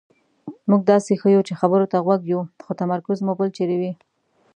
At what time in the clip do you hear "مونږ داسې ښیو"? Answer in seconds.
0.69-1.45